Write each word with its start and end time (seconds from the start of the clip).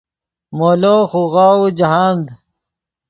مولو 0.57 0.97
خوغاؤو 1.11 1.65
جاہند 1.77 2.27